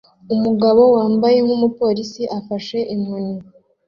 Umugabo 0.35 0.81
wambaye 0.95 1.37
nkumupolisi 1.45 2.23
afashe 2.39 2.77
inyoni 2.93 3.35